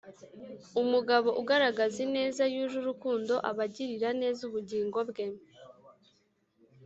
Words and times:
Umugabo 0.81 1.29
ugaragaza 1.41 1.97
ineza 2.07 2.43
yuje 2.53 2.75
urukundo 2.79 3.33
aba 3.49 3.63
agirira 3.67 4.09
neza 4.21 4.39
ubugingo 4.49 4.99
bwe 5.09 5.25